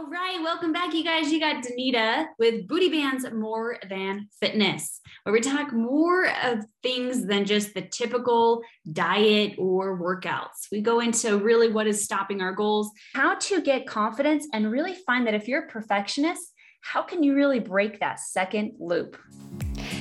[0.00, 1.30] All right, welcome back, you guys.
[1.30, 7.26] You got Danita with Booty Bands More Than Fitness, where we talk more of things
[7.26, 10.68] than just the typical diet or workouts.
[10.72, 14.94] We go into really what is stopping our goals, how to get confidence, and really
[15.06, 19.18] find that if you're a perfectionist, how can you really break that second loop?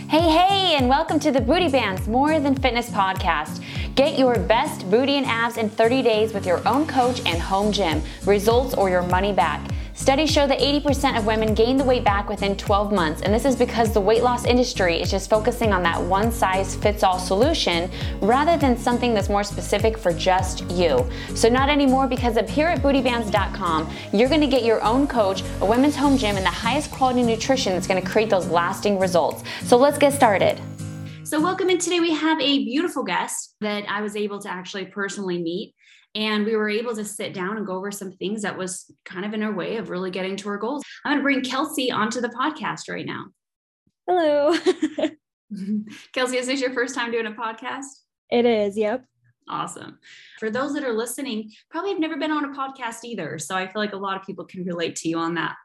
[0.07, 3.61] Hey, hey, and welcome to the Booty Bands More Than Fitness podcast.
[3.95, 7.73] Get your best booty and abs in 30 days with your own coach and home
[7.73, 8.01] gym.
[8.25, 9.59] Results or your money back.
[9.99, 13.43] Studies show that 80% of women gain the weight back within 12 months, and this
[13.43, 17.19] is because the weight loss industry is just focusing on that one size fits all
[17.19, 21.05] solution rather than something that's more specific for just you.
[21.35, 25.65] So, not anymore because up here at bootybands.com, you're gonna get your own coach, a
[25.65, 29.43] women's home gym, and the highest quality nutrition that's gonna create those lasting results.
[29.65, 30.61] So, let's get started.
[31.25, 31.99] So, welcome in today.
[31.99, 35.75] We have a beautiful guest that I was able to actually personally meet
[36.15, 39.25] and we were able to sit down and go over some things that was kind
[39.25, 40.83] of in our way of really getting to our goals.
[41.05, 43.25] I'm going to bring Kelcie onto the podcast right now.
[44.07, 44.53] Hello.
[46.15, 47.85] Kelcie, is this your first time doing a podcast?
[48.31, 49.03] It is, yep.
[49.47, 49.97] Awesome.
[50.39, 53.39] For those that are listening, probably have never been on a podcast either.
[53.39, 55.55] So I feel like a lot of people can relate to you on that.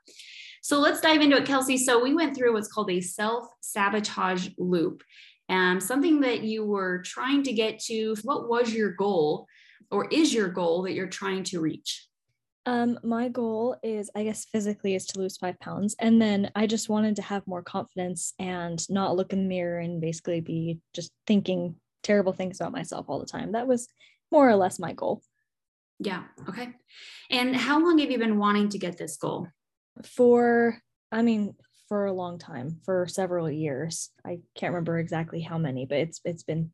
[0.62, 1.78] So let's dive into it, Kelcie.
[1.78, 5.02] So we went through what's called a self sabotage loop
[5.50, 8.16] and something that you were trying to get to.
[8.22, 9.46] What was your goal?
[9.94, 12.08] Or is your goal that you're trying to reach?
[12.66, 15.94] Um, my goal is, I guess, physically is to lose five pounds.
[16.00, 19.78] And then I just wanted to have more confidence and not look in the mirror
[19.78, 23.52] and basically be just thinking terrible things about myself all the time.
[23.52, 23.86] That was
[24.32, 25.22] more or less my goal.
[26.00, 26.24] Yeah.
[26.48, 26.70] Okay.
[27.30, 29.46] And how long have you been wanting to get this goal?
[30.02, 30.76] For,
[31.12, 31.54] I mean,
[31.88, 34.10] for a long time, for several years.
[34.26, 36.72] I can't remember exactly how many, but it's it's been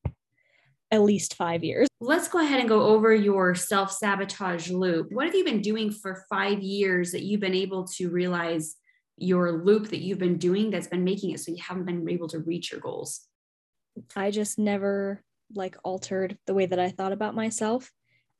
[0.90, 1.88] at least five years.
[2.00, 5.12] Let's go ahead and go over your self sabotage loop.
[5.12, 8.76] What have you been doing for five years that you've been able to realize
[9.16, 12.28] your loop that you've been doing that's been making it so you haven't been able
[12.28, 13.20] to reach your goals?
[14.16, 15.22] I just never
[15.54, 17.90] like altered the way that I thought about myself.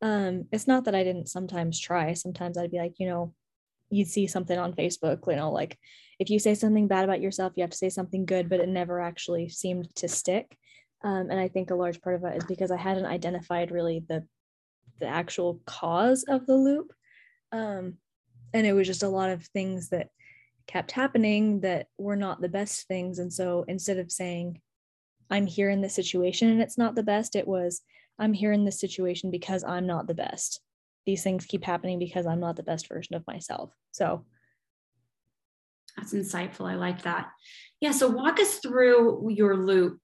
[0.03, 2.15] Um, it's not that I didn't sometimes try.
[2.15, 3.35] Sometimes I'd be like, you know,
[3.91, 5.77] you'd see something on Facebook, you know, like
[6.19, 8.69] if you say something bad about yourself, you have to say something good, but it
[8.69, 10.57] never actually seemed to stick.
[11.03, 14.05] Um, and I think a large part of it is because I hadn't identified really
[14.09, 14.27] the
[15.01, 16.93] the actual cause of the loop.
[17.53, 17.97] Um,
[18.53, 20.09] and it was just a lot of things that
[20.67, 23.19] kept happening that were not the best things.
[23.19, 24.61] And so instead of saying,
[25.31, 27.81] I'm here in this situation and it's not the best, it was,
[28.19, 30.61] I'm here in this situation because I'm not the best.
[31.07, 33.73] These things keep happening because I'm not the best version of myself.
[33.93, 34.25] So
[35.97, 36.71] that's insightful.
[36.71, 37.31] I like that.
[37.81, 37.93] Yeah.
[37.93, 39.99] So walk us through your loop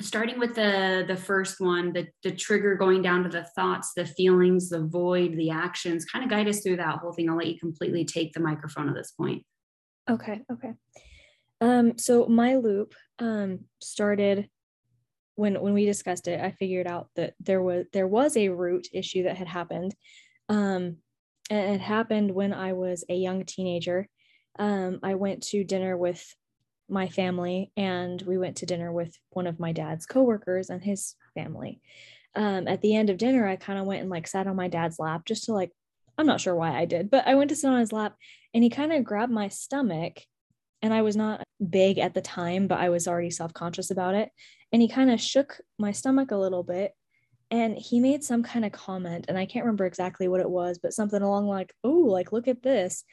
[0.00, 4.06] starting with the the first one the the trigger going down to the thoughts the
[4.06, 7.28] feelings the void the actions kind of guide us through that whole thing.
[7.28, 9.44] I'll let you completely take the microphone at this point.
[10.08, 10.74] Okay okay.
[11.60, 14.48] Um so my loop um started
[15.34, 18.86] when when we discussed it i figured out that there was there was a root
[18.92, 19.94] issue that had happened.
[20.48, 20.98] Um
[21.50, 24.08] and it happened when i was a young teenager.
[24.60, 26.24] Um i went to dinner with
[26.88, 31.14] my family and we went to dinner with one of my dad's coworkers and his
[31.34, 31.80] family.
[32.34, 34.68] Um, at the end of dinner, I kind of went and like sat on my
[34.68, 35.72] dad's lap just to like,
[36.16, 38.16] I'm not sure why I did, but I went to sit on his lap
[38.54, 40.20] and he kind of grabbed my stomach.
[40.80, 44.14] And I was not big at the time, but I was already self conscious about
[44.14, 44.30] it.
[44.72, 46.92] And he kind of shook my stomach a little bit
[47.50, 49.26] and he made some kind of comment.
[49.28, 52.46] And I can't remember exactly what it was, but something along like, oh, like, look
[52.46, 53.04] at this.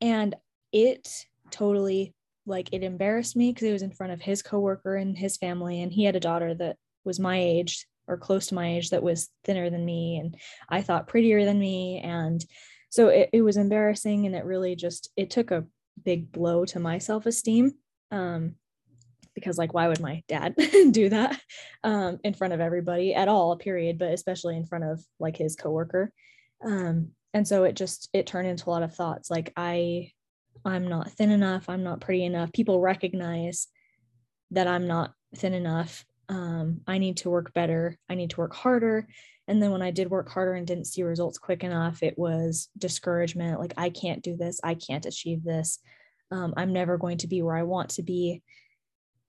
[0.00, 0.34] And
[0.72, 1.08] it
[1.50, 2.14] totally
[2.46, 5.82] like it embarrassed me because it was in front of his coworker and his family
[5.82, 9.02] and he had a daughter that was my age or close to my age that
[9.02, 10.36] was thinner than me and
[10.68, 12.00] i thought prettier than me.
[12.04, 12.44] And
[12.90, 15.64] so it, it was embarrassing and it really just it took a
[16.04, 17.72] big blow to my self-esteem
[18.12, 18.54] um,
[19.34, 20.54] because like why would my dad
[20.92, 21.40] do that
[21.82, 25.56] um, in front of everybody at all period but especially in front of like his
[25.56, 26.12] coworker.
[26.64, 29.28] Um, and so it just it turned into a lot of thoughts.
[29.28, 30.12] Like i
[30.64, 32.52] I'm not thin enough, I'm not pretty enough.
[32.52, 33.68] People recognize
[34.50, 36.04] that I'm not thin enough.
[36.28, 39.06] Um, I need to work better, I need to work harder.
[39.46, 42.70] And then when I did work harder and didn't see results quick enough, it was
[42.78, 45.80] discouragement like, I can't do this, I can't achieve this.
[46.30, 48.42] Um, I'm never going to be where I want to be.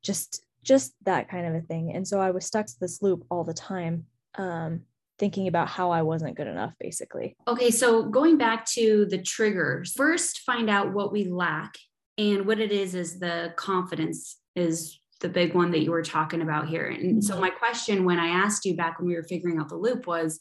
[0.01, 1.93] Just just that kind of a thing.
[1.93, 4.05] And so I was stuck to this loop all the time.
[4.37, 4.81] Um,
[5.17, 7.35] thinking about how I wasn't good enough, basically.
[7.47, 11.75] Okay, so going back to the triggers, first find out what we lack.
[12.17, 16.41] And what it is is the confidence is the big one that you were talking
[16.41, 16.87] about here.
[16.87, 17.41] And so, mm-hmm.
[17.41, 20.39] my question when I asked you back when we were figuring out the loop was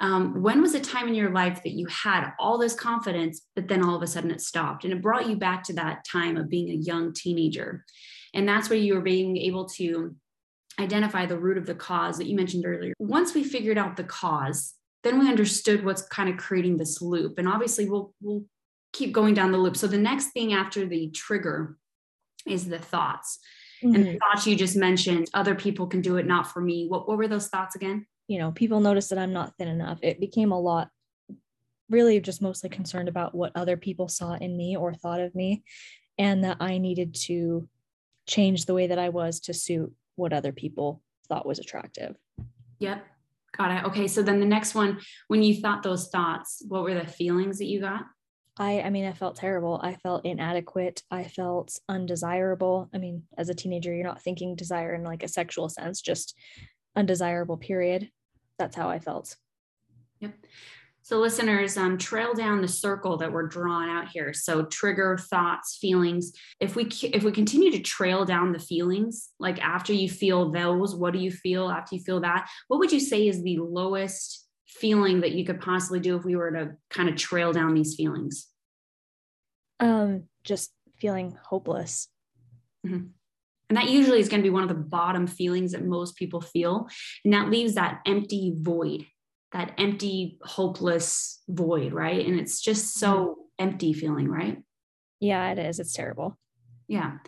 [0.00, 3.68] um, when was a time in your life that you had all this confidence, but
[3.68, 4.84] then all of a sudden it stopped?
[4.84, 7.84] And it brought you back to that time of being a young teenager.
[8.34, 10.14] And that's where you were being able to
[10.78, 12.94] identify the root of the cause that you mentioned earlier.
[12.98, 17.38] Once we figured out the cause, then we understood what's kind of creating this loop.
[17.38, 18.44] And obviously, we'll, we'll
[18.92, 19.76] keep going down the loop.
[19.76, 21.76] So the next thing after the trigger
[22.46, 23.38] is the thoughts.
[23.82, 23.94] Mm-hmm.
[23.94, 24.18] And the mm-hmm.
[24.18, 26.86] thoughts you just mentioned, other people can do it, not for me.
[26.88, 28.06] What, what were those thoughts again?
[28.28, 29.98] You know, people notice that I'm not thin enough.
[30.02, 30.88] It became a lot,
[31.88, 35.62] really just mostly concerned about what other people saw in me or thought of me,
[36.18, 37.68] and that I needed to
[38.26, 42.16] change the way that I was to suit what other people thought was attractive.
[42.80, 43.04] Yep.
[43.56, 43.84] Got it.
[43.86, 44.06] Okay.
[44.06, 47.66] So then the next one, when you thought those thoughts, what were the feelings that
[47.66, 48.02] you got?
[48.58, 49.80] I I mean I felt terrible.
[49.82, 51.02] I felt inadequate.
[51.10, 52.88] I felt undesirable.
[52.94, 56.36] I mean, as a teenager, you're not thinking desire in like a sexual sense, just
[56.94, 58.10] undesirable period.
[58.58, 59.36] That's how I felt.
[60.20, 60.34] Yep.
[61.06, 64.34] So listeners, um, trail down the circle that we're drawing out here.
[64.34, 66.32] So trigger thoughts, feelings.
[66.58, 70.96] If we if we continue to trail down the feelings, like after you feel those,
[70.96, 72.50] what do you feel after you feel that?
[72.66, 76.34] What would you say is the lowest feeling that you could possibly do if we
[76.34, 78.48] were to kind of trail down these feelings?
[79.78, 82.08] Um, just feeling hopeless.
[82.84, 83.06] Mm-hmm.
[83.68, 86.40] And that usually is going to be one of the bottom feelings that most people
[86.40, 86.88] feel.
[87.24, 89.06] And that leaves that empty void,
[89.52, 92.26] that empty, hopeless void, right?
[92.26, 93.68] And it's just so mm-hmm.
[93.68, 94.58] empty feeling, right?
[95.20, 95.80] Yeah, it is.
[95.80, 96.38] It's terrible.
[96.88, 97.18] Yeah.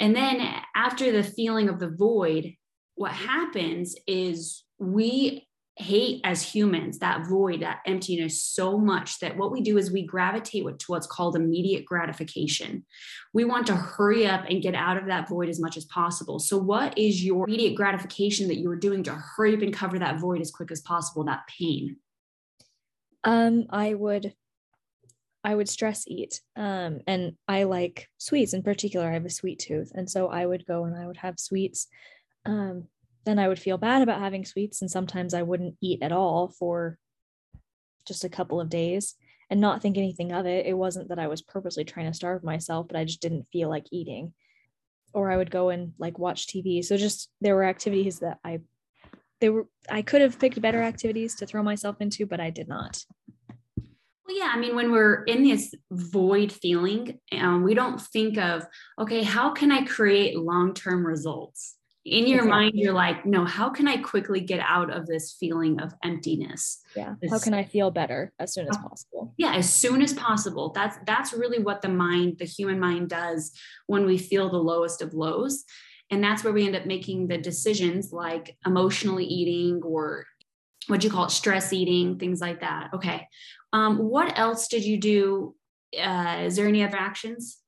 [0.00, 0.40] And then
[0.74, 2.54] after the feeling of the void,
[2.94, 5.46] what happens is we
[5.82, 10.06] hate as humans that void, that emptiness so much that what we do is we
[10.06, 12.84] gravitate to what's called immediate gratification.
[13.32, 16.38] We want to hurry up and get out of that void as much as possible.
[16.38, 19.98] So, what is your immediate gratification that you are doing to hurry up and cover
[19.98, 21.96] that void as quick as possible, that pain?
[23.24, 24.34] Um, I would
[25.44, 26.40] I would stress eat.
[26.56, 29.08] Um, and I like sweets in particular.
[29.08, 29.90] I have a sweet tooth.
[29.94, 31.88] And so I would go and I would have sweets.
[32.46, 32.84] Um,
[33.24, 34.80] then I would feel bad about having sweets.
[34.80, 36.98] And sometimes I wouldn't eat at all for
[38.06, 39.14] just a couple of days
[39.48, 40.66] and not think anything of it.
[40.66, 43.68] It wasn't that I was purposely trying to starve myself, but I just didn't feel
[43.68, 44.32] like eating.
[45.14, 46.84] Or I would go and like watch TV.
[46.84, 48.60] So just there were activities that I
[49.40, 52.68] they were I could have picked better activities to throw myself into, but I did
[52.68, 53.04] not.
[54.26, 58.64] Well, yeah, I mean, when we're in this void feeling, um, we don't think of,
[58.98, 61.76] okay, how can I create long term results?
[62.04, 62.50] In your exactly.
[62.50, 66.80] mind you're like no how can i quickly get out of this feeling of emptiness?
[66.96, 67.14] Yeah.
[67.20, 69.34] This, how can i feel better as soon as possible?
[69.36, 70.72] yeah as soon as possible.
[70.74, 73.52] That's that's really what the mind the human mind does
[73.86, 75.64] when we feel the lowest of lows.
[76.10, 80.26] And that's where we end up making the decisions like emotionally eating or
[80.88, 81.30] what do you call it?
[81.30, 82.90] Stress eating things like that.
[82.92, 83.26] Okay.
[83.72, 85.54] Um, what else did you do?
[85.98, 87.61] Uh, is there any other actions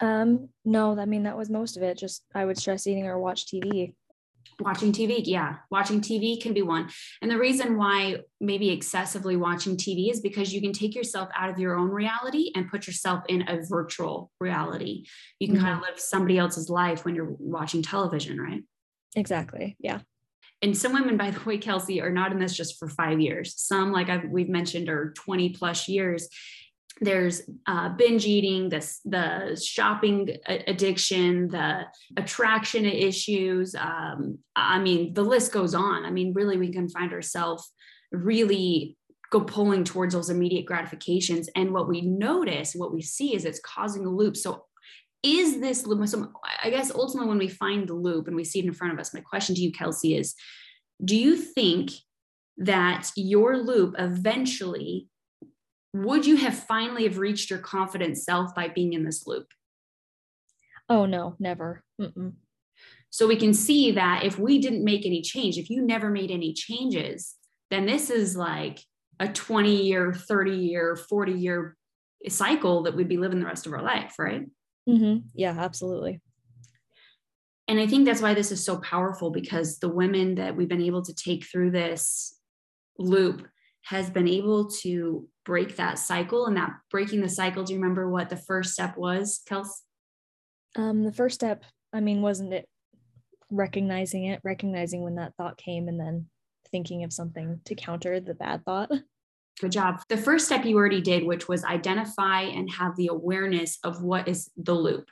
[0.00, 1.98] um, no, I mean that was most of it.
[1.98, 3.94] Just I would stress eating or watch TV.
[4.60, 5.56] Watching TV, yeah.
[5.70, 6.88] Watching TV can be one.
[7.22, 11.48] And the reason why maybe excessively watching TV is because you can take yourself out
[11.50, 15.04] of your own reality and put yourself in a virtual reality.
[15.38, 15.64] You can mm-hmm.
[15.64, 18.62] kind of live somebody else's life when you're watching television, right?
[19.14, 19.76] Exactly.
[19.78, 20.00] Yeah.
[20.60, 23.54] And some women, by the way, Kelcie, are not in this just for five years.
[23.56, 26.28] Some, like I've, we've mentioned, are 20 plus years
[27.00, 33.74] there's uh, binge eating, the, the shopping addiction, the attraction issues.
[33.74, 36.04] Um, I mean, the list goes on.
[36.04, 37.72] I mean, really, we can find ourselves
[38.10, 38.96] really
[39.30, 41.48] go pulling towards those immediate gratifications.
[41.54, 44.36] And what we notice, what we see is it's causing a loop.
[44.36, 44.64] So,
[45.22, 46.06] is this loop?
[46.08, 48.92] So, I guess ultimately, when we find the loop and we see it in front
[48.92, 50.34] of us, my question to you, Kelcie, is
[51.04, 51.90] do you think
[52.56, 55.08] that your loop eventually
[55.92, 59.46] would you have finally have reached your confident self by being in this loop
[60.88, 62.34] oh no never Mm-mm.
[63.10, 66.30] so we can see that if we didn't make any change if you never made
[66.30, 67.34] any changes
[67.70, 68.80] then this is like
[69.20, 71.76] a 20 year 30 year 40 year
[72.28, 74.46] cycle that we'd be living the rest of our life right
[74.88, 75.26] mm-hmm.
[75.34, 76.20] yeah absolutely
[77.68, 80.82] and i think that's why this is so powerful because the women that we've been
[80.82, 82.38] able to take through this
[82.98, 83.46] loop
[83.82, 88.06] has been able to break that cycle and that breaking the cycle do you remember
[88.10, 89.68] what the first step was kels?
[90.76, 91.64] Um the first step
[91.94, 92.68] i mean wasn't it
[93.50, 96.26] recognizing it recognizing when that thought came and then
[96.70, 98.90] thinking of something to counter the bad thought?
[99.60, 100.02] Good job.
[100.10, 104.28] The first step you already did which was identify and have the awareness of what
[104.28, 105.08] is the loop.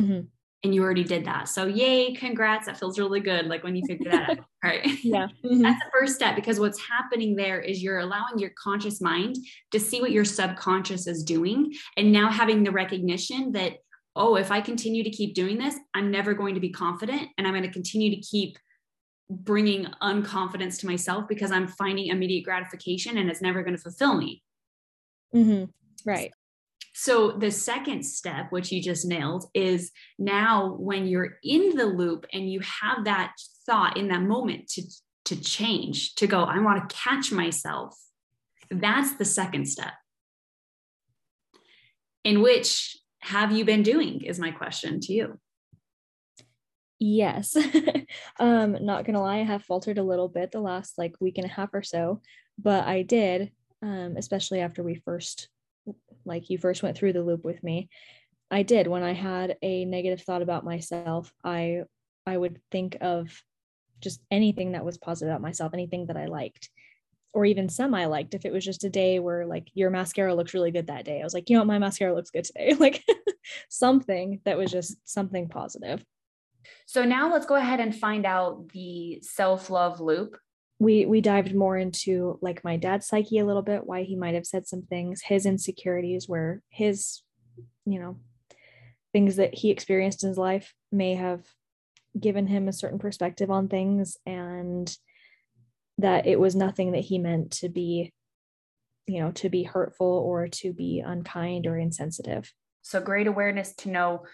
[0.00, 0.26] Mm-hmm.
[0.64, 1.48] And you already did that.
[1.48, 2.66] So yay, congrats.
[2.66, 3.46] That feels really good.
[3.46, 4.38] Like when you figure that out.
[4.64, 5.04] Right.
[5.04, 5.28] Yeah.
[5.44, 5.60] Mm-hmm.
[5.62, 9.36] That's the first step because what's happening there is you're allowing your conscious mind
[9.72, 11.74] to see what your subconscious is doing.
[11.98, 13.74] And now having the recognition that,
[14.16, 17.46] oh, if I continue to keep doing this, I'm never going to be confident and
[17.46, 18.56] I'm going to continue to keep
[19.28, 24.14] bringing unconfidence to myself because I'm finding immediate gratification and it's never going to fulfill
[24.14, 24.42] me.
[25.34, 25.64] Mm-hmm.
[26.08, 26.32] Right.
[26.94, 32.24] So the second step, which you just nailed, is now when you're in the loop
[32.32, 33.34] and you have that
[33.66, 34.82] thought in that moment to
[35.26, 37.98] to change, to go, I want to catch myself.
[38.70, 39.94] That's the second step.
[42.24, 45.40] In which have you been doing is my question to you.
[46.98, 47.56] Yes.
[48.38, 51.46] um, not gonna lie, I have faltered a little bit the last like week and
[51.46, 52.20] a half or so,
[52.58, 53.50] but I did,
[53.82, 55.48] um, especially after we first
[56.24, 57.88] like you first went through the loop with me.
[58.50, 61.82] I did when I had a negative thought about myself, I
[62.26, 63.30] I would think of
[64.00, 66.70] just anything that was positive about myself, anything that I liked
[67.34, 68.34] or even some I liked.
[68.34, 71.20] If it was just a day where like your mascara looks really good that day,
[71.20, 72.74] I was like, you know what, my mascara looks good today.
[72.78, 73.04] like
[73.68, 76.02] something that was just something positive.
[76.86, 80.38] So now let's go ahead and find out the self-love loop.
[80.84, 84.34] We we dived more into like my dad's psyche a little bit, why he might
[84.34, 87.22] have said some things, his insecurities, where his,
[87.86, 88.18] you know,
[89.12, 91.40] things that he experienced in his life may have
[92.20, 94.94] given him a certain perspective on things and
[95.98, 98.12] that it was nothing that he meant to be
[99.06, 102.52] you know to be hurtful or to be unkind or insensitive.
[102.82, 104.24] So great awareness to know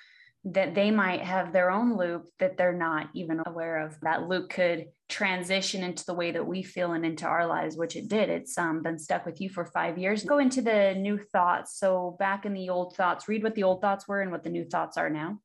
[0.44, 4.00] that they might have their own loop that they're not even aware of.
[4.00, 7.94] That loop could transition into the way that we feel and into our lives which
[7.94, 8.30] it did.
[8.30, 10.24] It's um, been stuck with you for five years.
[10.24, 11.78] Go into the new thoughts.
[11.78, 14.50] So back in the old thoughts read what the old thoughts were and what the
[14.50, 15.40] new thoughts are now.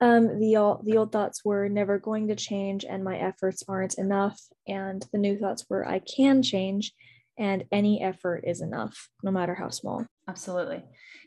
[0.00, 3.98] Um, the old the old thoughts were never going to change and my efforts aren't
[3.98, 4.40] enough.
[4.66, 6.92] And the new thoughts were i can change
[7.38, 10.84] and any effort is enough no matter how small absolutely.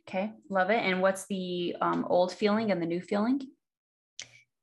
[0.07, 0.79] Okay love it.
[0.79, 3.41] And what's the um, old feeling and the new feeling?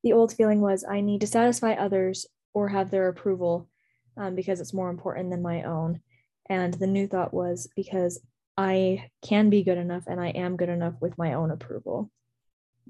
[0.04, 3.68] The old feeling was i need to satisfy others or have their approval
[4.16, 6.00] um, because it's more important than my own.
[6.48, 8.20] And the new thought was because
[8.56, 12.10] i can be good enough and i am good enough with my own approval.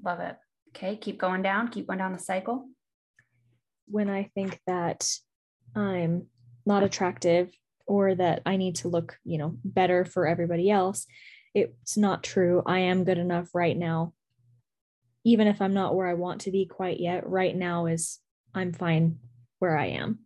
[0.03, 0.37] Love it.
[0.69, 2.69] Okay, keep going down, keep going down the cycle.
[3.87, 5.09] When I think that
[5.75, 6.27] I'm
[6.65, 7.51] not attractive
[7.87, 11.07] or that I need to look, you know, better for everybody else,
[11.53, 12.61] it's not true.
[12.65, 14.13] I am good enough right now.
[15.25, 18.19] Even if I'm not where I want to be quite yet, right now is
[18.53, 19.19] I'm fine
[19.59, 20.19] where I am.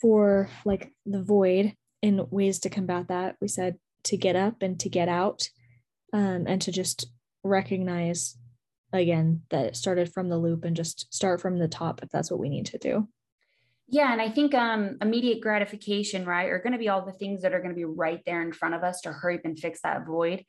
[0.00, 4.78] For like the void in ways to combat that, we said to get up and
[4.80, 5.48] to get out
[6.12, 7.06] um, and to just
[7.44, 8.36] recognize
[8.92, 12.30] again that it started from the loop and just start from the top if that's
[12.30, 13.08] what we need to do
[13.88, 17.42] yeah and i think um, immediate gratification right are going to be all the things
[17.42, 19.58] that are going to be right there in front of us to hurry up and
[19.58, 20.44] fix that void.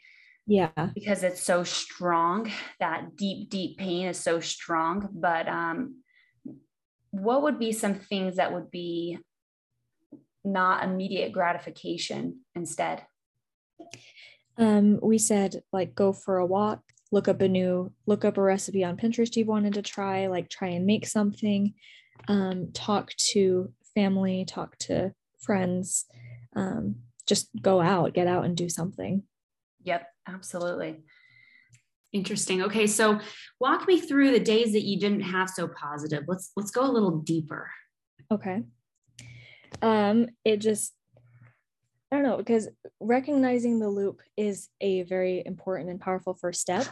[0.48, 0.72] Yeah.
[0.96, 6.02] Because it's so strong that deep deep pain is so strong but um
[7.12, 9.18] what would be some things that would be
[10.44, 13.04] not immediate gratification instead?
[14.58, 18.42] Um we said like go for a walk look up a new look up a
[18.42, 21.74] recipe on pinterest you've wanted to try like try and make something
[22.28, 26.06] um, talk to family talk to friends
[26.56, 29.24] um, just go out get out and do something.
[29.84, 31.04] Yep absolutely.
[32.14, 32.64] Interesting.
[32.64, 33.20] Okay so
[33.60, 36.24] walk me through the days that you didn't have so positive.
[36.28, 37.70] Let's let's go a little deeper.
[38.32, 38.64] Okay.
[39.82, 40.94] Um it just
[42.12, 42.70] I don't know because
[43.00, 46.88] recognizing the loop is a very important and powerful first step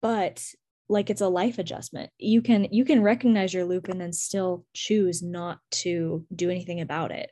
[0.00, 0.44] but
[0.88, 2.10] like it's a life adjustment.
[2.18, 6.80] You can you can recognize your loop and then still choose not to do anything
[6.80, 7.30] about it.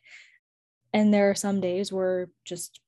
[0.92, 2.80] And there are some days where just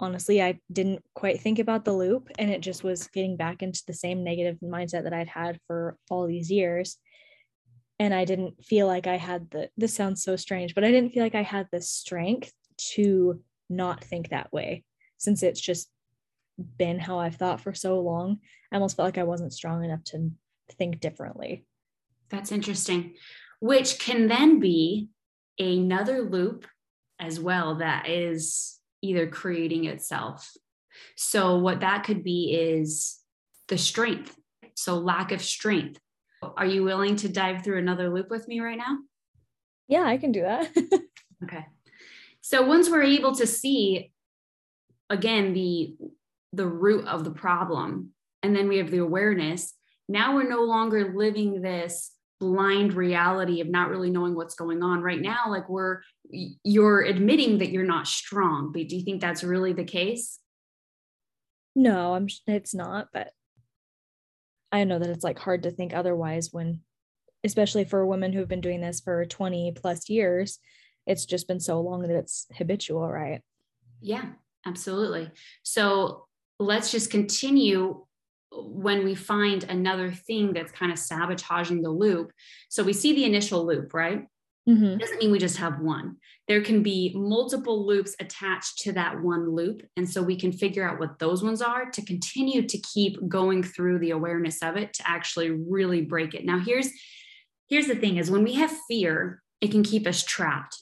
[0.00, 3.80] honestly i didn't quite think about the loop and it just was getting back into
[3.86, 6.96] the same negative mindset that i'd had for all these years.
[8.00, 11.10] And i didn't feel like i had the this sounds so strange but i didn't
[11.12, 12.52] feel like i had the strength
[12.94, 14.82] to not think that way
[15.18, 15.88] since it's just
[16.58, 18.38] been how I've thought for so long.
[18.70, 20.30] I almost felt like I wasn't strong enough to
[20.78, 21.66] think differently.
[22.30, 23.14] That's interesting,
[23.60, 25.08] which can then be
[25.58, 26.66] another loop
[27.20, 30.50] as well that is either creating itself.
[31.16, 33.18] So, what that could be is
[33.68, 34.36] the strength.
[34.74, 35.98] So, lack of strength.
[36.56, 38.98] Are you willing to dive through another loop with me right now?
[39.88, 40.70] Yeah, I can do that.
[41.44, 41.66] okay.
[42.42, 44.12] So once we're able to see
[45.08, 45.94] again the
[46.52, 48.10] the root of the problem.
[48.42, 49.74] And then we have the awareness.
[50.08, 55.00] Now we're no longer living this blind reality of not really knowing what's going on.
[55.00, 56.00] Right now like we're
[56.64, 60.38] you're admitting that you're not strong but do you think that's really the case?
[61.74, 63.30] No i'm it's not but
[64.70, 66.80] i know that it's like hard to think otherwise when
[67.44, 70.58] especially for women who've been doing this for 20 plus years
[71.06, 73.40] it's just been so long that it's habitual right?
[74.00, 74.24] Yeah
[74.66, 75.30] absolutely.
[75.62, 76.26] So
[76.64, 78.04] let's just continue
[78.54, 82.32] when we find another thing that's kind of sabotaging the loop.
[82.68, 84.26] So we see the initial loop, right?
[84.68, 84.98] Mm-hmm.
[84.98, 86.18] doesn't mean we just have one.
[86.46, 89.82] There can be multiple loops attached to that one loop.
[89.96, 93.64] And so we can figure out what those ones are to continue to keep going
[93.64, 96.44] through the awareness of it to actually really break it.
[96.44, 96.90] Now here's
[97.68, 100.80] here's the thing is when we have fear, it can keep us trapped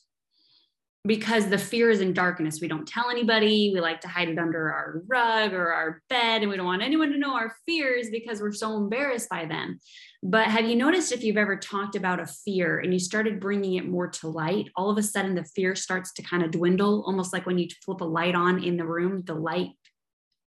[1.07, 2.61] because the fear is in darkness.
[2.61, 3.71] We don't tell anybody.
[3.73, 6.83] We like to hide it under our rug or our bed, and we don't want
[6.83, 9.80] anyone to know our fears because we're so embarrassed by them.
[10.23, 13.76] But have you noticed if you've ever talked about a fear and you started bringing
[13.76, 17.02] it more to light, all of a sudden the fear starts to kind of dwindle,
[17.07, 19.71] almost like when you flip a light on in the room, the light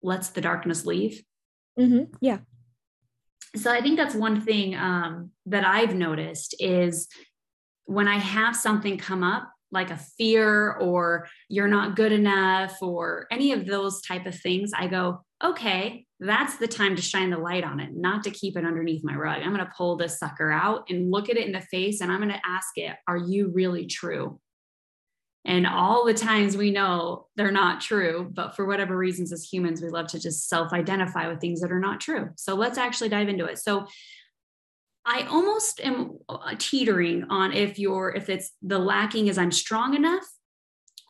[0.03, 1.23] lets the darkness leave?
[1.79, 2.15] Mm-hmm.
[2.21, 2.39] Yeah.
[3.57, 7.09] So I think that's one thing um, that I've noticed is
[7.87, 13.27] when I have something come up like a fear or you're not good enough or
[13.31, 17.39] any of those type of things i go okay that's the time to shine the
[17.39, 19.43] light on it not to keep it underneath my rug.
[19.43, 22.13] I'm going to pull this sucker out and look at it in the face and
[22.13, 24.39] i'm going to ask it are you really true
[25.45, 29.83] and all the times we know they're not true but for whatever reasons as humans
[29.83, 32.31] we love to just self identify with things that are not true.
[32.37, 33.59] So let's actually dive into it.
[33.59, 33.87] So
[35.05, 39.95] I almost am uh, teetering on if you're if it's the lacking is I'm strong
[39.95, 40.25] enough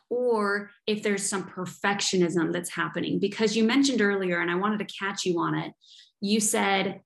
[0.09, 4.95] or if there's some perfectionism that's happening because you mentioned earlier and I wanted to
[4.99, 5.73] catch you on it.
[6.21, 7.01] You said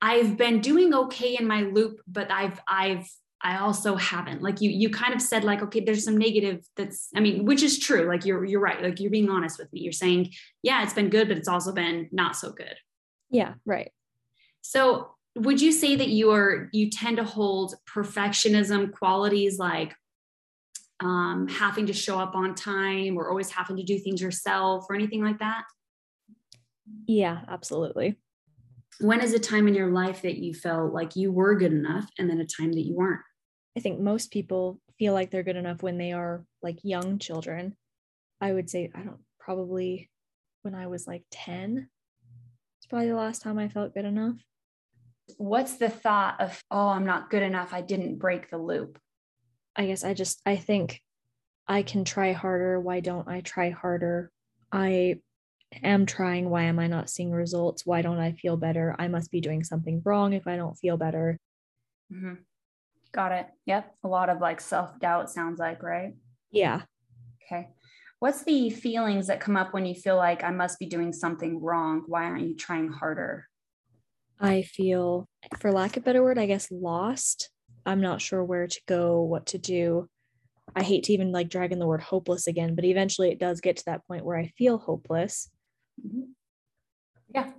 [0.00, 3.08] I've been doing okay in my loop but I've I've
[3.42, 4.40] I also haven't.
[4.40, 7.62] Like you you kind of said like okay there's some negative that's I mean which
[7.62, 9.80] is true like you're you're right like you're being honest with me.
[9.80, 12.76] You're saying yeah it's been good but it's also been not so good.
[13.30, 13.90] Yeah, right.
[14.62, 19.94] So would you say that you are you tend to hold perfectionism qualities like
[21.00, 24.94] um, having to show up on time or always having to do things yourself or
[24.94, 25.64] anything like that?
[27.06, 28.16] Yeah absolutely.
[29.00, 32.08] When is a time in your life that you felt like you were good enough
[32.18, 33.22] and then a time that you weren't?
[33.76, 37.76] I think most people feel like they're good enough when they are like young children.
[38.40, 40.10] I would say i don't probably
[40.62, 41.88] when i was like 10
[42.78, 44.36] it's probably the last time i felt good enough
[45.38, 47.72] what's the thought of oh i'm not good enough.
[47.72, 48.98] I didn't break the loop.
[49.76, 51.00] I guess i just i think
[51.66, 52.80] i can try harder.
[52.80, 54.30] Why don't i try harder?
[54.70, 55.20] I
[55.82, 56.50] am trying.
[56.50, 57.86] Why am i not seeing results?
[57.86, 58.94] Why don't i feel better?
[58.98, 61.38] I must be doing something wrong if i don't feel better.
[62.12, 62.34] Mm-hmm.
[63.12, 63.46] got it.
[63.66, 63.94] Yep.
[64.04, 66.14] A lot of like self-doubt sounds like right?
[66.50, 66.82] Yeah.
[67.42, 67.68] Okay.
[68.20, 71.62] What's the feelings that come up when you feel like i must be doing something
[71.62, 72.04] wrong.
[72.06, 73.48] Why aren't you trying harder
[74.40, 75.28] I feel,
[75.60, 77.50] for lack of a better word, I guess lost.
[77.86, 80.08] I'm not sure where to go, what to do.
[80.74, 83.60] I hate to even like drag in the word hopeless again, but eventually it does
[83.60, 85.50] get to that point where I feel hopeless.
[86.04, 86.32] Mm-hmm.
[87.34, 87.50] Yeah.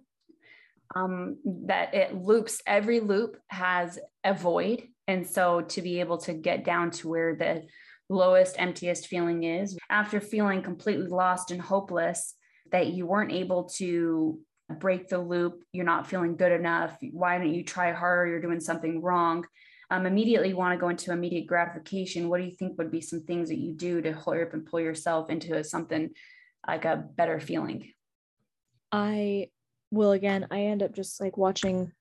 [0.95, 4.83] Um, that it loops, every loop has a void.
[5.07, 7.63] And so to be able to get down to where the
[8.09, 12.35] lowest, emptiest feeling is, after feeling completely lost and hopeless,
[12.71, 14.39] that you weren't able to
[14.73, 18.59] break the loop you're not feeling good enough why don't you try harder you're doing
[18.59, 19.45] something wrong
[19.91, 23.21] um, immediately want to go into immediate gratification what do you think would be some
[23.21, 26.09] things that you do to hurry up and pull yourself into something
[26.67, 27.91] like a better feeling?
[28.91, 29.49] I
[29.91, 31.91] will again i end up just like watching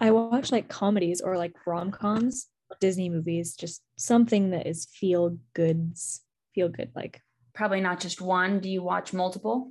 [0.00, 2.48] i watch like comedies or like rom-coms
[2.80, 6.22] disney movies just something that is feel goods
[6.56, 7.20] feel good like.
[7.54, 8.58] Probably not just one.
[8.58, 9.70] Do you watch multiple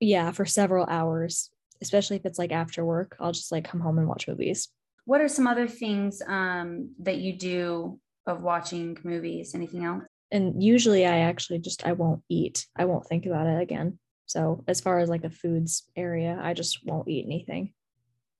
[0.00, 3.16] yeah, for several hours, especially if it's like after work.
[3.20, 4.68] I'll just like come home and watch movies.
[5.04, 9.54] What are some other things um, that you do of watching movies?
[9.54, 10.04] Anything else?
[10.30, 12.66] And usually I actually just I won't eat.
[12.76, 13.98] I won't think about it again.
[14.26, 17.72] So as far as like a foods area, I just won't eat anything.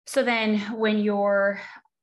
[0.06, 1.60] So then when you're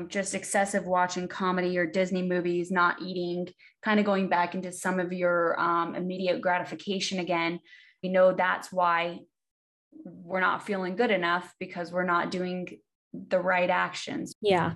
[0.07, 3.47] just excessive watching comedy or Disney movies, not eating,
[3.83, 7.59] kind of going back into some of your um, immediate gratification again,
[8.03, 9.19] we know that's why
[10.03, 12.79] we're not feeling good enough because we're not doing
[13.13, 14.35] the right actions.
[14.41, 14.73] Yeah.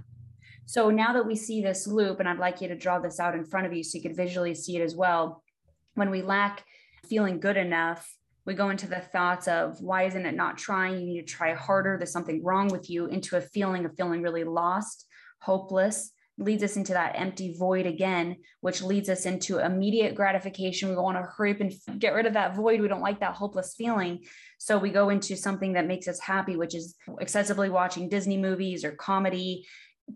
[0.65, 3.35] So now that we see this loop, and I'd like you to draw this out
[3.35, 5.43] in front of you so you could visually see it as well.
[5.95, 6.63] When we lack
[7.07, 8.07] feeling good enough,
[8.45, 10.99] we go into the thoughts of why isn't it not trying?
[10.99, 11.97] You need to try harder.
[11.97, 15.05] There's something wrong with you, into a feeling of feeling really lost,
[15.41, 20.89] hopeless, leads us into that empty void again, which leads us into immediate gratification.
[20.89, 22.79] We want to hurry up and get rid of that void.
[22.79, 24.23] We don't like that hopeless feeling.
[24.57, 28.85] So we go into something that makes us happy, which is excessively watching Disney movies
[28.85, 29.67] or comedy.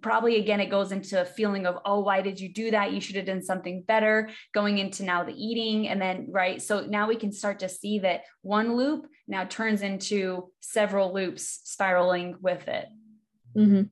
[0.02, 2.94] Probably again, it goes into a feeling of, oh, why did you do that?
[2.94, 4.30] You should have done something better.
[4.54, 6.62] Going into now the eating, and then, right.
[6.62, 11.62] So now we can start to see that one loop now turns into several loops
[11.66, 12.88] spiraling with it.
[13.56, 13.84] Mm-hmm.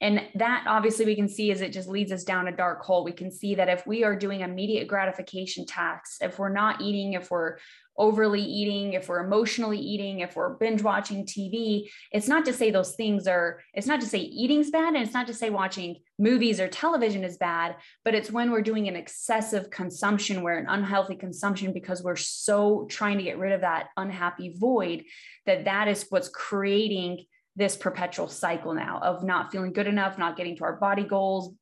[0.00, 3.02] And that obviously we can see is it just leads us down a dark hole.
[3.02, 7.14] We can see that if we are doing immediate gratification tasks, if we're not eating,
[7.14, 7.56] if we're
[7.98, 12.70] overly eating, if we're emotionally eating, if we're binge watching TV, it's not to say
[12.70, 15.96] those things are, it's not to say eating's bad and it's not to say watching
[16.16, 20.66] movies or television is bad, but it's when we're doing an excessive consumption, where an
[20.68, 25.02] unhealthy consumption, because we're so trying to get rid of that unhappy void,
[25.46, 27.24] that that is what's creating
[27.58, 31.52] this perpetual cycle now of not feeling good enough, not getting to our body goals.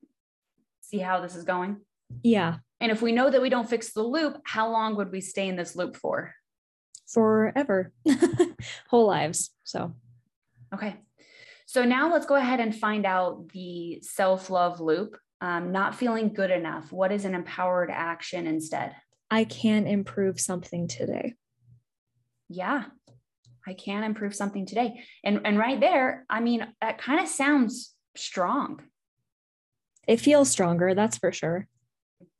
[0.82, 1.78] See how this is going?
[2.22, 2.56] Yeah.
[2.80, 5.48] And if we know that we don't fix the loop, how long would we stay
[5.48, 6.34] in this loop for?
[7.08, 7.92] Forever,
[8.88, 9.50] whole lives.
[9.64, 9.94] So,
[10.74, 10.96] okay.
[11.64, 15.16] So now let's go ahead and find out the self love loop.
[15.40, 16.92] Um, not feeling good enough.
[16.92, 18.94] What is an empowered action instead?
[19.30, 21.34] I can improve something today.
[22.48, 22.84] Yeah,
[23.66, 25.04] I can improve something today.
[25.24, 28.82] And and right there, I mean, that kind of sounds strong.
[30.06, 31.66] It feels stronger, that's for sure.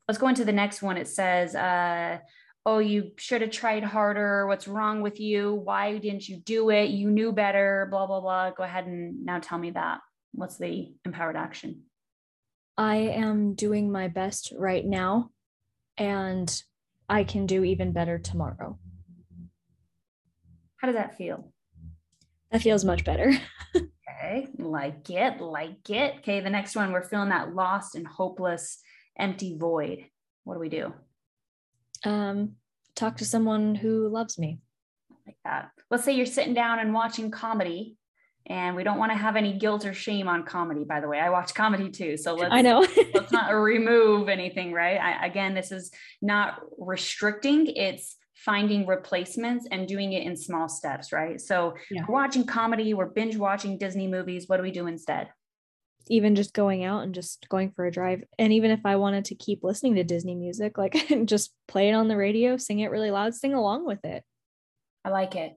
[0.07, 0.97] Let's go into the next one.
[0.97, 2.19] It says, uh,
[2.65, 4.47] oh, you should have tried harder.
[4.47, 5.55] What's wrong with you?
[5.55, 6.91] Why didn't you do it?
[6.91, 8.51] You knew better, blah, blah, blah.
[8.51, 9.99] Go ahead and now tell me that.
[10.33, 11.83] What's the empowered action?
[12.79, 15.31] I am doing my best right now,
[15.97, 16.63] and
[17.09, 18.79] I can do even better tomorrow.
[20.77, 21.53] How does that feel?
[22.51, 23.33] That feels much better.
[23.77, 26.17] okay, like it, like it.
[26.19, 28.79] Okay, the next one, we're feeling that lost and hopeless,
[29.19, 30.05] empty void.
[30.45, 30.93] What do we do?
[32.05, 32.53] Um,
[32.95, 34.61] talk to someone who loves me.
[35.27, 35.71] Like that.
[35.91, 37.97] Let's say you're sitting down and watching comedy,
[38.47, 40.85] and we don't want to have any guilt or shame on comedy.
[40.85, 42.53] By the way, I watch comedy too, so let's.
[42.53, 42.87] I know.
[43.15, 45.01] let's not remove anything, right?
[45.01, 45.91] I, again, this is
[46.23, 47.67] not restricting.
[47.67, 51.41] It's finding replacements and doing it in small steps, right?
[51.41, 52.03] So yeah.
[52.07, 54.45] we're watching comedy, we're binge watching Disney movies.
[54.47, 55.31] What do we do instead?
[56.09, 58.23] Even just going out and just going for a drive.
[58.39, 60.95] And even if I wanted to keep listening to Disney music, like
[61.25, 64.23] just play it on the radio, sing it really loud, sing along with it.
[65.05, 65.55] I like it.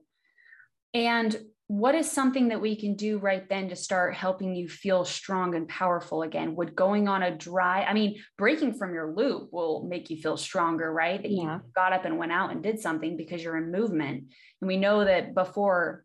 [0.94, 1.36] And
[1.70, 5.54] what is something that we can do right then to start helping you feel strong
[5.54, 6.56] and powerful again?
[6.56, 10.36] Would going on a dry, I mean, breaking from your loop will make you feel
[10.36, 11.22] stronger, right?
[11.22, 11.42] That yeah.
[11.42, 14.24] you got up and went out and did something because you're in movement.
[14.60, 16.04] And we know that before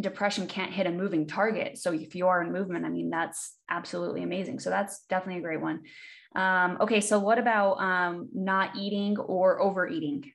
[0.00, 1.78] depression can't hit a moving target.
[1.78, 4.58] So if you are in movement, I mean, that's absolutely amazing.
[4.58, 5.82] So that's definitely a great one.
[6.34, 7.00] Um, okay.
[7.00, 10.32] So what about um, not eating or overeating?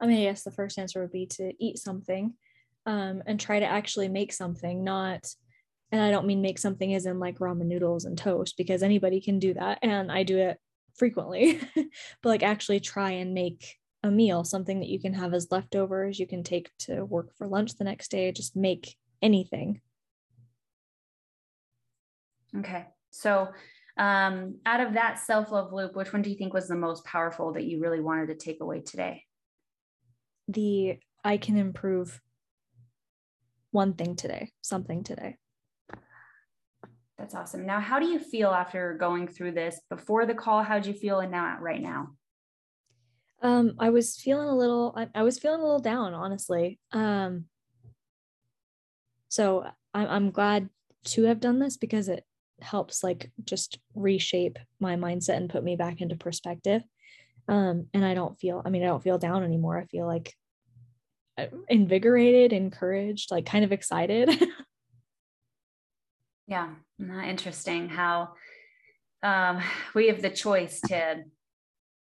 [0.00, 2.32] I mean, yes, the first answer would be to eat something
[2.86, 5.26] um, and try to actually make something, not,
[5.92, 9.20] and I don't mean make something as in like ramen noodles and toast because anybody
[9.20, 9.78] can do that.
[9.82, 10.58] And I do it
[10.96, 15.48] frequently, but like actually try and make a meal, something that you can have as
[15.50, 19.80] leftovers, you can take to work for lunch the next day, just make anything.
[22.56, 22.86] Okay.
[23.10, 23.48] So,
[23.96, 27.04] um, out of that self love loop, which one do you think was the most
[27.04, 29.24] powerful that you really wanted to take away today?
[30.48, 32.20] The I can improve
[33.70, 35.36] one thing today, something today.
[37.18, 37.66] That's awesome.
[37.66, 39.78] Now, how do you feel after going through this?
[39.90, 42.12] Before the call, how'd you feel and now right now?
[43.42, 46.78] Um, I was feeling a little, I, I was feeling a little down, honestly.
[46.92, 47.44] Um,
[49.28, 50.70] so I'm, I'm glad
[51.04, 52.24] to have done this because it
[52.62, 56.82] helps like just reshape my mindset and put me back into perspective.
[57.48, 59.78] Um, and I don't feel, I mean, I don't feel down anymore.
[59.78, 60.34] I feel like
[61.68, 64.30] invigorated, encouraged, like kind of excited.
[66.46, 68.30] yeah, interesting how
[69.22, 69.60] um,
[69.94, 71.24] we have the choice to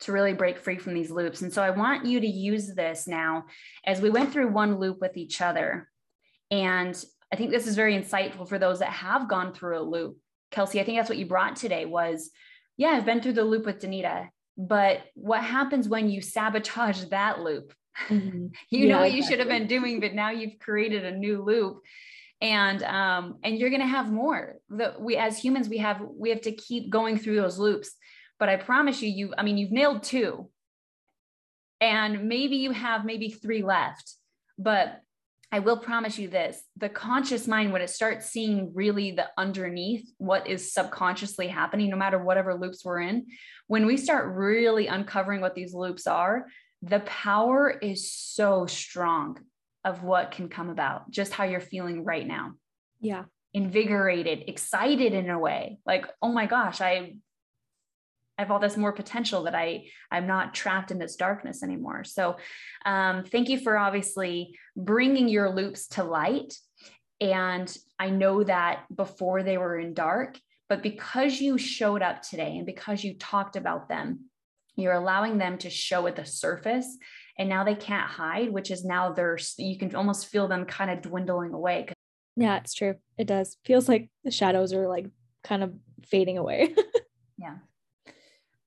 [0.00, 1.42] to really break free from these loops.
[1.42, 3.46] And so I want you to use this now
[3.84, 5.88] as we went through one loop with each other.
[6.50, 10.18] And I think this is very insightful for those that have gone through a loop.
[10.52, 12.30] Kelcie, I think that's what you brought today was,
[12.76, 17.40] yeah, I've been through the loop with Danita, but what happens when you sabotage that
[17.40, 17.74] loop?
[18.08, 18.46] Mm-hmm.
[18.70, 21.42] you yeah, know what you should have been doing, but now you've created a new
[21.44, 21.80] loop.
[22.40, 24.56] And um, and you're gonna have more.
[24.70, 27.90] That we as humans, we have we have to keep going through those loops.
[28.38, 30.48] But I promise you, you, I mean, you've nailed two.
[31.80, 34.14] and maybe you have maybe three left.
[34.58, 35.00] But
[35.50, 40.10] I will promise you this the conscious mind, when it starts seeing really the underneath
[40.18, 43.26] what is subconsciously happening, no matter whatever loops we're in,
[43.66, 46.46] when we start really uncovering what these loops are,
[46.82, 49.38] the power is so strong
[49.84, 52.52] of what can come about, just how you're feeling right now.
[53.00, 53.24] Yeah.
[53.54, 55.78] Invigorated, excited in a way.
[55.86, 57.14] Like, oh my gosh, I
[58.38, 62.04] I have all this more potential that I I'm not trapped in this darkness anymore.
[62.04, 62.36] So
[62.86, 66.54] um, thank you for obviously bringing your loops to light.
[67.20, 70.38] And I know that before they were in dark,
[70.68, 74.26] but because you showed up today and because you talked about them,
[74.78, 76.96] you're allowing them to show at the surface.
[77.38, 80.90] And now they can't hide, which is now they're you can almost feel them kind
[80.90, 81.88] of dwindling away.
[82.36, 82.94] Yeah, it's true.
[83.16, 83.56] It does.
[83.64, 85.06] Feels like the shadows are like
[85.44, 85.74] kind of
[86.06, 86.74] fading away.
[87.38, 87.58] yeah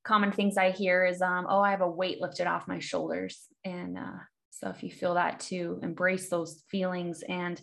[0.04, 3.48] common things I hear is, um, oh, I have a weight lifted off my shoulders.
[3.64, 4.20] And uh,
[4.50, 7.24] so if you feel that too, embrace those feelings.
[7.28, 7.62] And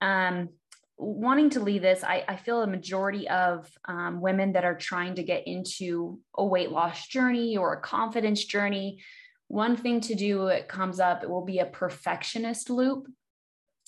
[0.00, 0.50] um,
[0.96, 5.16] wanting to leave this, I, I feel a majority of um, women that are trying
[5.16, 9.02] to get into a weight loss journey or a confidence journey,
[9.48, 13.06] one thing to do, it comes up, it will be a perfectionist loop.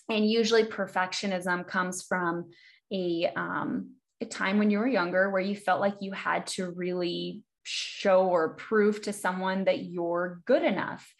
[0.09, 2.51] And usually perfectionism comes from
[2.93, 6.71] a, um, a time when you were younger where you felt like you had to
[6.71, 11.13] really show or prove to someone that you're good enough.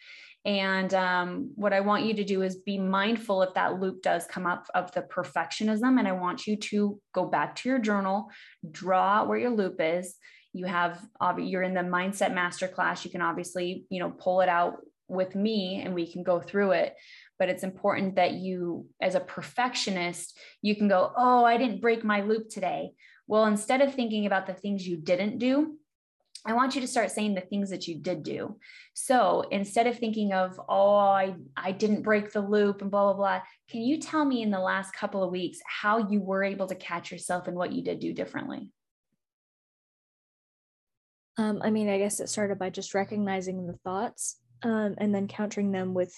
[0.47, 4.25] And um, what I want you to do is be mindful if that loop does
[4.25, 5.99] come up of the perfectionism.
[5.99, 8.31] And I want you to go back to your journal,
[8.71, 10.15] draw where your loop is.
[10.53, 11.05] You have,
[11.37, 13.03] you're in the mindset masterclass.
[13.03, 14.77] You can obviously, you know, pull it out
[15.09, 16.95] with me and we can go through it.
[17.37, 22.05] But it's important that you, as a perfectionist, you can go, oh, I didn't break
[22.05, 22.91] my loop today.
[23.27, 25.77] Well, instead of thinking about the things you didn't do,
[26.45, 28.57] I want you to start saying the things that you did do.
[28.93, 33.13] So instead of thinking of, oh, I, I didn't break the loop and blah, blah,
[33.13, 36.67] blah, can you tell me in the last couple of weeks how you were able
[36.67, 38.69] to catch yourself and what you did do differently?
[41.37, 45.27] Um, I mean, I guess it started by just recognizing the thoughts um, and then
[45.27, 46.13] countering them with,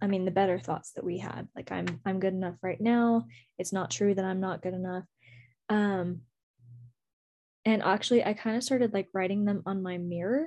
[0.00, 1.48] I mean, the better thoughts that we had.
[1.56, 3.26] Like I'm, I'm good enough right now.
[3.58, 5.04] It's not true that I'm not good enough.
[5.68, 6.22] Um,
[7.70, 10.46] and actually, I kind of started like writing them on my mirror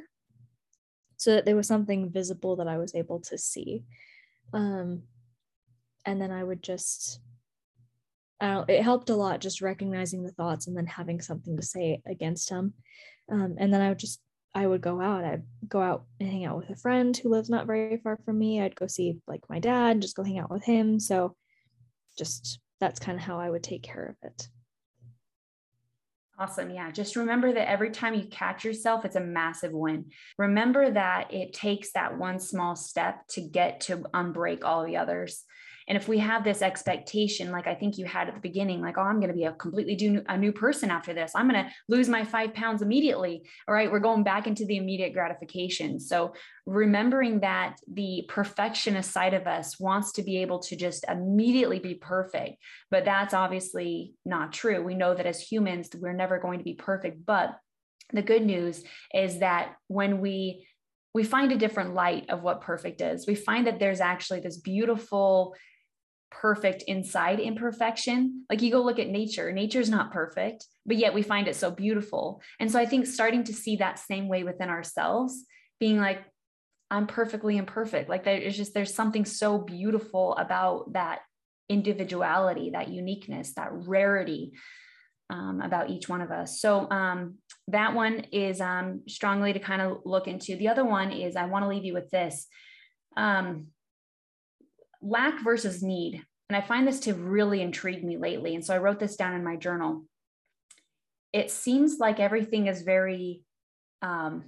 [1.18, 3.84] so that there was something visible that I was able to see.
[4.54, 5.04] Um,
[6.06, 7.22] and then I would just,
[8.42, 12.02] I it helped a lot just recognizing the thoughts and then having something to say
[12.06, 12.74] against them.
[13.32, 14.20] Um, and then I would just,
[14.54, 15.24] I would go out.
[15.24, 18.38] I'd go out and hang out with a friend who lives not very far from
[18.38, 18.62] me.
[18.62, 21.00] I'd go see like my dad, and just go hang out with him.
[21.00, 21.36] So
[22.18, 24.48] just that's kind of how I would take care of it.
[26.40, 26.72] Awesome.
[26.72, 26.90] Yeah.
[26.90, 30.06] Just remember that every time you catch yourself, it's a massive win.
[30.40, 35.44] Remember that it takes that one small step to get to unbreak all the others.
[35.88, 38.98] And if we have this expectation, like I think you had at the beginning, like,
[38.98, 41.64] oh, I'm going to be a completely new, a new person after this, I'm going
[41.64, 43.44] to lose my five pounds immediately.
[43.68, 43.92] All right.
[43.92, 46.00] We're going back into the immediate gratification.
[46.00, 46.34] So
[46.66, 51.96] remembering that the perfectionist side of us wants to be able to just immediately be
[51.96, 52.58] perfect,
[52.90, 54.82] but that's obviously not true.
[54.84, 57.26] We know that as humans, we're never going to be perfect.
[57.26, 57.58] But
[58.12, 60.68] the good news is that when we
[61.14, 63.28] we find a different light of what perfect is.
[63.28, 65.56] We find that there's actually this beautiful
[66.42, 68.46] perfect inside imperfection.
[68.50, 71.72] Like you go look at nature, nature's not perfect, but yet we find it so
[71.72, 72.42] beautiful.
[72.60, 75.46] And so I think starting to see that same way within ourselves,
[75.80, 76.24] being like,
[76.92, 78.10] I'm perfectly imperfect.
[78.10, 81.20] Like there's just, there's something so beautiful about that
[81.70, 84.54] individuality, that uniqueness, that rarity
[85.30, 86.60] um, about each one of us.
[86.60, 87.36] So um,
[87.70, 90.56] that one is um, strongly to kind of look into.
[90.56, 92.48] The other one is I want to leave you with this.
[93.16, 93.68] Um,
[95.04, 96.24] lack versus need.
[96.50, 98.56] And I find this to really intrigue me lately.
[98.56, 100.06] And so I wrote this down in my journal.
[101.32, 103.42] It seems like everything is very,
[104.02, 104.46] um,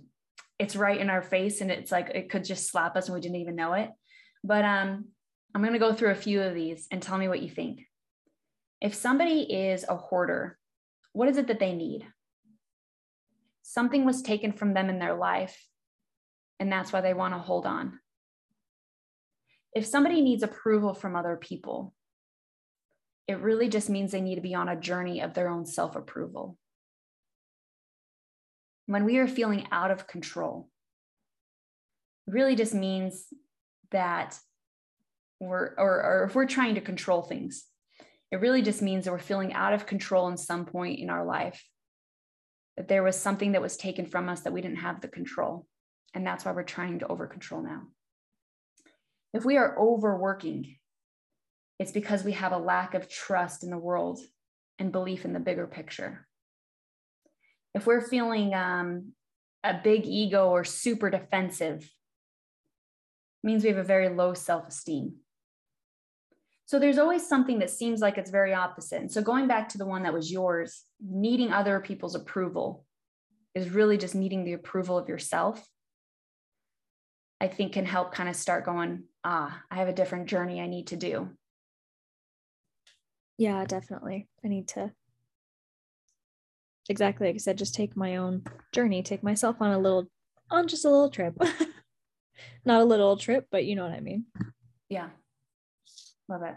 [0.59, 3.21] it's right in our face and it's like it could just slap us and we
[3.21, 3.89] didn't even know it.
[4.43, 5.05] But um,
[5.53, 7.81] I'm going to go through a few of these and tell me what you think.
[8.81, 10.57] If somebody is a hoarder,
[11.13, 12.05] what is it that they need?
[13.63, 15.57] Something was taken from them in their life,
[16.59, 17.99] and that's why they want to hold on
[19.75, 21.93] if somebody needs approval from other people,
[23.27, 25.95] it really just means they need to be on a journey of their own self
[25.95, 26.57] approval.
[28.85, 30.69] When we are feeling out of control,
[32.27, 33.25] it really just means
[33.91, 34.39] that
[35.41, 37.65] we're, or, or if we're trying to control things,
[38.31, 41.25] it really just means that we're feeling out of control in some point in our
[41.25, 41.63] life,
[42.77, 45.67] that there was something that was taken from us that we didn't have the control.
[46.13, 47.83] And that's why we're trying to over control now.
[49.35, 50.77] If we are overworking,
[51.77, 54.21] it's because we have a lack of trust in the world
[54.79, 56.25] and belief in the bigger picture.
[57.73, 59.11] If we're feeling um,
[59.61, 61.91] a big ego or super defensive,
[63.43, 65.17] means we have a very low self esteem.
[66.65, 69.01] So there's always something that seems like it's very opposite.
[69.01, 72.85] And so going back to the one that was yours, needing other people's approval
[73.53, 75.67] is really just needing the approval of yourself.
[77.41, 80.67] I think can help kind of start going, ah, I have a different journey I
[80.67, 81.29] need to do.
[83.37, 84.29] Yeah, definitely.
[84.43, 84.91] I need to
[86.87, 90.07] exactly like I said, just take my own journey, take myself on a little
[90.49, 91.35] on just a little trip.
[92.65, 94.25] Not a little trip, but you know what I mean.
[94.89, 95.09] Yeah.
[96.29, 96.55] Love it.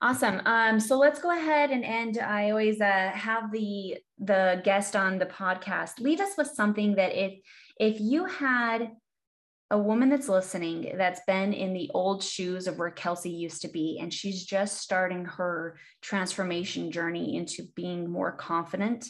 [0.00, 0.40] Awesome.
[0.44, 2.18] Um, so let's go ahead and end.
[2.18, 7.12] I always uh, have the the guest on the podcast leave us with something that
[7.14, 7.38] if
[7.78, 8.92] if you had
[9.70, 13.68] a woman that's listening that's been in the old shoes of where Kelcie used to
[13.68, 19.06] be, and she's just starting her transformation journey into being more confident,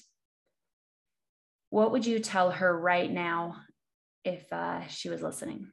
[1.71, 3.57] what would you tell her right now
[4.25, 5.71] if uh, she was listening?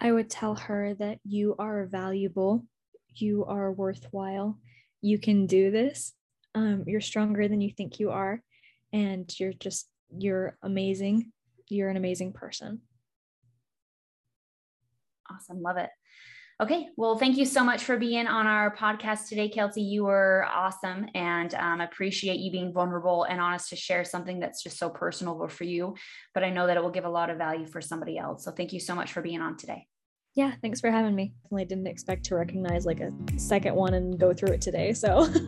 [0.00, 2.64] I would tell her that you are valuable,
[3.14, 4.58] you are worthwhile,
[5.00, 6.12] you can do this.
[6.54, 8.40] Um, you're stronger than you think you are,
[8.92, 11.32] and you're just, you're amazing.
[11.68, 12.82] You're an amazing person.
[15.34, 15.62] Awesome.
[15.62, 15.90] Love it.
[16.60, 16.88] Okay.
[16.96, 19.84] Well, thank you so much for being on our podcast today, Kelcie.
[19.84, 24.62] You were awesome and um, appreciate you being vulnerable and honest to share something that's
[24.62, 25.96] just so personal for you.
[26.34, 28.44] But I know that it will give a lot of value for somebody else.
[28.44, 29.86] So thank you so much for being on today.
[30.34, 30.52] Yeah.
[30.62, 31.34] Thanks for having me.
[31.56, 34.92] I didn't expect to recognize like a second one and go through it today.
[34.92, 35.28] So.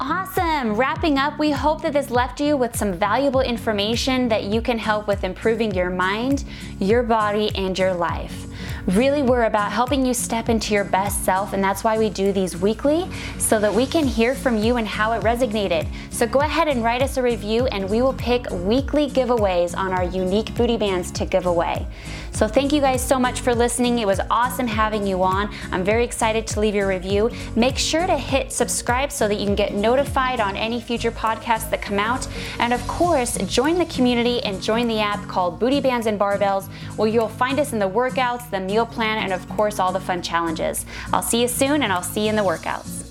[0.00, 0.74] Awesome.
[0.74, 4.76] Wrapping up, we hope that this left you with some valuable information that you can
[4.76, 6.44] help with improving your mind,
[6.80, 8.46] your body, and your life.
[8.86, 12.32] Really, we're about helping you step into your best self, and that's why we do
[12.32, 15.88] these weekly so that we can hear from you and how it resonated.
[16.10, 19.92] So go ahead and write us a review, and we will pick weekly giveaways on
[19.92, 21.86] our unique booty bands to give away.
[22.34, 24.00] So thank you guys so much for listening.
[24.00, 25.54] It was awesome having you on.
[25.70, 27.30] I'm very excited to leave your review.
[27.54, 31.70] Make sure to hit subscribe so that you can get notified on any future podcasts
[31.70, 32.26] that come out.
[32.58, 36.66] And of course, join the community and join the app called Booty Bands and Barbells,
[36.96, 40.00] where you'll find us in the workouts, the meal plan, and of course, all the
[40.00, 40.86] fun challenges.
[41.12, 43.03] I'll see you soon, and I'll see you in the workouts.